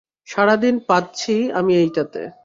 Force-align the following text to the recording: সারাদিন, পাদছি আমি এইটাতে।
সারাদিন, 0.27 0.75
পাদছি 0.87 1.35
আমি 1.51 1.73
এইটাতে। 1.75 2.21